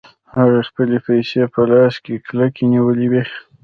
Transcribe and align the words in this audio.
هغه 0.37 0.59
خپلې 0.69 0.97
پيسې 1.07 1.41
په 1.53 1.61
لاس 1.71 1.93
کې 2.03 2.15
کلکې 2.27 2.63
نيولې 2.73 3.07
وې. 3.11 3.23